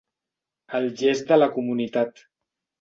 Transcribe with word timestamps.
El 0.79 0.89
llest 1.03 1.31
de 1.35 1.39
la 1.43 1.51
comunitat. 1.61 2.29